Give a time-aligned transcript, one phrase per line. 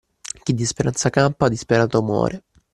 [0.43, 2.43] Chi di speranza campa, disperato muore.